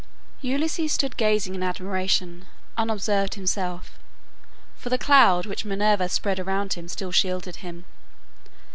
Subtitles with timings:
[0.41, 3.99] Ulysses stood gazing in admiration, unobserved himself,
[4.75, 7.85] for the cloud which Minerva spread around him still shielded him.